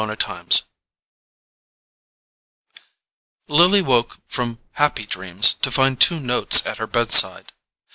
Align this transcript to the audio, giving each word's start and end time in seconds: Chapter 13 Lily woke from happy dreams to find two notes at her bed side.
Chapter 0.01 0.15
13 0.25 0.45
Lily 3.49 3.81
woke 3.83 4.17
from 4.25 4.57
happy 4.71 5.05
dreams 5.05 5.53
to 5.53 5.69
find 5.69 6.01
two 6.01 6.19
notes 6.19 6.65
at 6.65 6.77
her 6.79 6.87
bed 6.87 7.11
side. 7.11 7.51